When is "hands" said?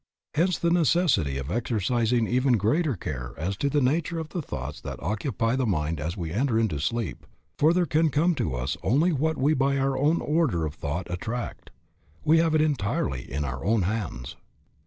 13.83-14.37